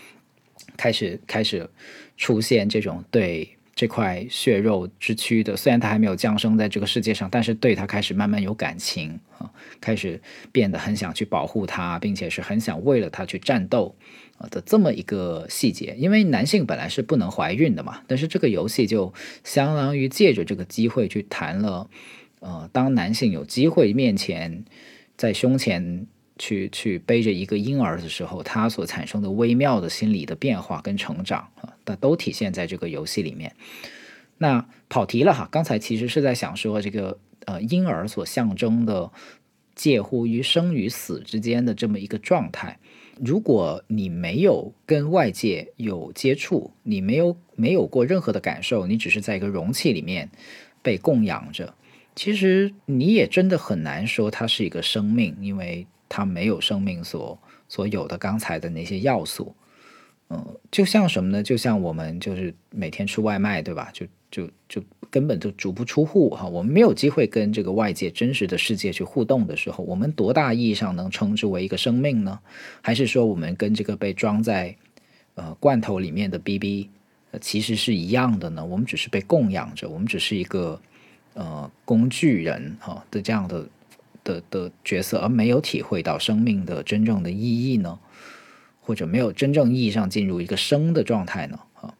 [0.77, 1.69] 开始开始
[2.17, 3.49] 出现这种对
[3.79, 9.49] 这块血肉之躯的，虽然他还没有降生在这个世界上，但是对他开始慢慢有感情啊，
[9.81, 10.21] 开始
[10.51, 13.95] 变得很想去保护他，并且是很想为了他去战斗
[14.51, 15.95] 的这么一个细节。
[15.97, 19.15] 因为男性本来是不能怀孕的嘛，但是这个游戏就
[19.45, 21.89] 相当于借着这个机会去谈了，
[22.41, 24.65] 呃，当男性有机会面前
[25.17, 26.09] 在胸前。
[26.39, 33.55] 去去背着一个婴儿的时候，他所产生的微妙的心理的变化跟成长啊，那都体现在这个游戏里面。
[34.39, 39.11] 那跑题了哈，刚才其实是在想说这个呃婴儿所象征的
[39.75, 42.79] 介乎于生与死之间的这么一个状态。
[43.21, 50.31] 如果你没有跟外界有接触，你没有没有过任何的感受，你只是在一个容器里面
[50.83, 51.75] 被供养着，
[52.15, 55.87] 其实你也真的很难说它是一个生命，因为。
[56.09, 57.39] 它没有生命所
[57.69, 59.55] 所有的刚才的那些要素，
[60.31, 61.43] 嗯，就像什么呢？
[61.43, 63.91] 就像我们就是每天吃外卖，对吧？
[63.93, 72.39] 就就就根本就足不出户哈，我们没有机会跟这个外界真实的世界去互动的时候，我们多大意义上能称之为一个生命呢？
[72.81, 74.75] 还是说我们跟这个被装在
[75.35, 76.89] 呃罐头里面的 BB
[77.41, 78.65] 其实是一样的呢？
[78.65, 80.81] 我们只是被供养着，我们只是一个
[81.35, 83.67] 呃工具人哈的这样的。
[84.29, 87.99] 的的角色，而没有体会到生命的真正的意义呢？
[88.81, 91.61] 或者没有真正意义上进入一个生的状态呢？
[91.81, 91.95] 啊，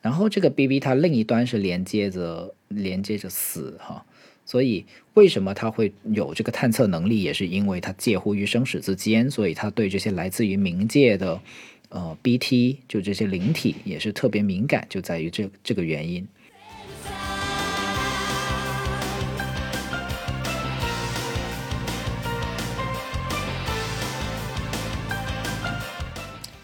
[0.00, 4.04] 然后这个 B B 它另一端是连接着连接着死哈，
[4.44, 11.40] 所以为什么它会有这个探测能力，也是因为它介乎于生死之间，所以它对这些来自于冥界的
[11.88, 16.26] 呃 B T 就这些灵体也是特别敏感，就在于这这个原因。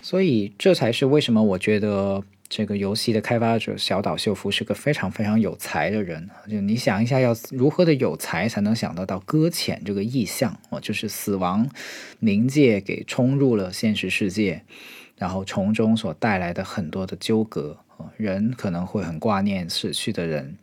[0.09, 6.31] 所以，这才是为什么我觉得这个游戏的开发者小岛秀夫是个非常非常有才的人。
[6.49, 10.57] 就你想一下，要如何的有才才能想得到搁浅这个意象？
[10.71, 11.69] 哦，就是死亡
[12.23, 14.63] 冥界给冲入了现实世界，
[15.17, 17.77] 然后从中所带来的很多的纠葛。
[18.17, 20.57] 人可能会很挂念死去的人，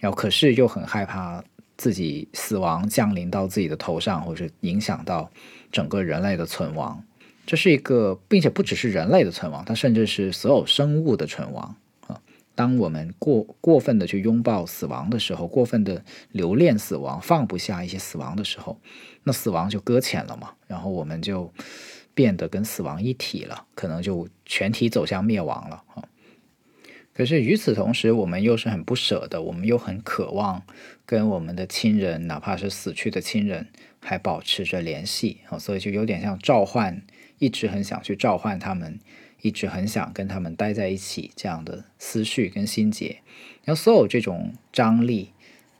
[0.00, 1.44] 然后可是又很害怕
[1.76, 5.30] 自己死亡降临到自己的头上，或者影响到
[5.70, 7.00] 整个人类的存亡。
[7.48, 11.76] 这是一个，并且不只是人类的存亡，它甚至是所有生物的存亡
[12.06, 12.20] 啊！
[12.54, 18.78] 当我们过过分的去拥抱死亡的时候，过分的留恋死亡，放不下一些死亡的时候，
[19.24, 21.50] 那死亡就搁浅了嘛，然后我们就
[22.12, 26.04] 变得跟死亡一体了，可能就全体走向灭亡了啊！
[27.14, 30.62] 可是与此同时，我们又是很不舍的，我们又很渴望
[31.06, 33.68] 跟我们的亲人，哪怕是死去的亲人，
[34.00, 35.58] 还保持着联系啊！
[35.58, 37.02] 所以就有点像召唤。
[37.38, 38.98] 一直很想去召唤他们，
[39.42, 43.20] 一直很想跟他们待在一起，这样的思绪跟心结，
[43.64, 45.32] 然后所有这种张力，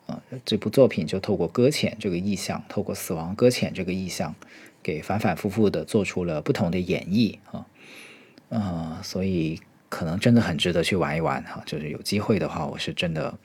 [0.07, 4.35] 啊，这部作品就透过搁浅这个意象，透过死亡搁浅这个意象，
[4.83, 7.67] 给反反复复的做出了不同的演绎啊，
[8.49, 13.39] 呃，所以可能真的很值得去玩一玩哈，就是有机会的话，我是真的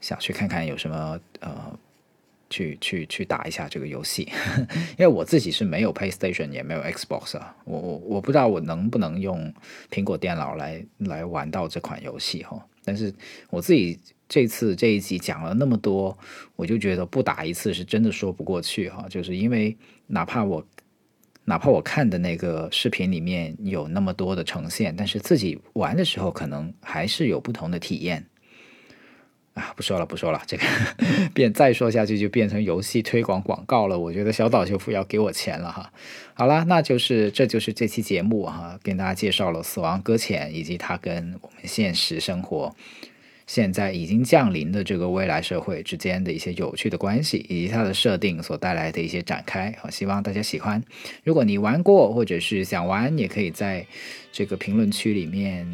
[0.00, 1.78] 想去看看有什么呃。
[2.50, 4.28] 去去去打一下这个游戏，
[4.96, 9.52] 因为我自己是没有 PlayStation 也没有 Xbox 啊，我我我不知道我能不能用
[9.90, 12.64] 苹果电脑来来玩到这款游戏哈。
[12.84, 13.12] 但是
[13.48, 16.16] 我自己这次这一集讲了那么多，
[16.54, 19.06] 我就觉得不打一次是真的说不过去哈。
[19.08, 19.74] 就是因为
[20.06, 20.62] 哪怕我
[21.44, 28.26] 哪怕我看的那个视频里面有那么多的呈现，但是自己玩的时候可能还是有不同的体验。
[29.54, 30.64] 啊，不说了，不说了，这个
[31.32, 33.98] 变再说下去就变成游戏推广广告了。
[33.98, 35.92] 我觉得小岛秀夫要给我钱了哈。
[36.34, 42.74] 好了，那就是这就是这期节目哈，跟大家介绍了《死亡搁浅》以及它跟我们现实生活。
[43.46, 50.82] 现在已经降临的这个未来社会之间的一些有趣的关系，以及它的设定所带来的一些展开，好，希望大家喜欢。
[51.22, 53.86] 如果你玩过或者是想玩，也可以在
[54.32, 55.66] 这个评论区里面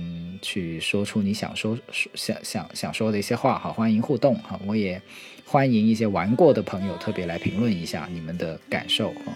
[0.43, 1.79] 去说出你想说、
[2.15, 5.01] 想想想说的一些话，好，欢迎互动，好，我也
[5.45, 9.33] 欢迎一些玩过的朋友特别来评论一下你们的感受，哈，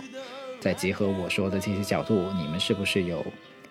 [0.58, 3.24] 再结合我说的这些角度，你们是不是有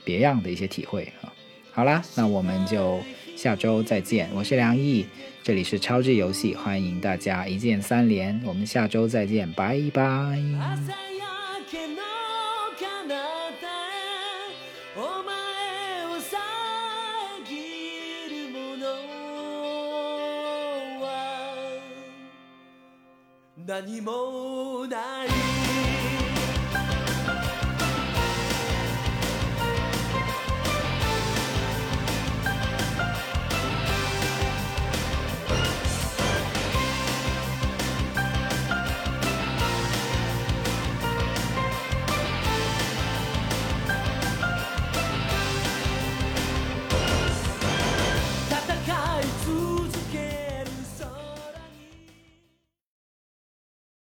[0.05, 1.34] 别样的一些体会，哈？
[1.74, 3.01] 好啦，那我们就。
[3.36, 5.06] 下周再见，我是梁毅，
[5.42, 10.42] 这里是超智游戏，欢迎大家一键三连，我们下周再见，拜拜。
[23.68, 25.51] 何もない